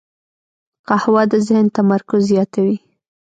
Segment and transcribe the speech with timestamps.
[0.87, 2.77] قهوه د ذهن تمرکز زیاتوي